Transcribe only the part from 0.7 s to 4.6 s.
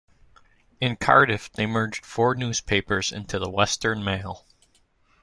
In Cardiff they merged four newspapers into the "Western Mail".